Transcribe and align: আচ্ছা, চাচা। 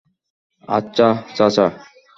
আচ্ছা, 0.67 1.07
চাচা। 1.35 1.65